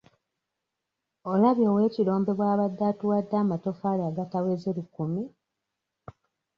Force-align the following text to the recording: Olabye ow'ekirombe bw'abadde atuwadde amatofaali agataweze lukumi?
Olabye 1.31 1.65
ow'ekirombe 1.73 2.31
bw'abadde 2.37 2.83
atuwadde 2.91 3.35
amatofaali 3.43 4.01
agataweze 4.09 4.69
lukumi? 4.77 5.23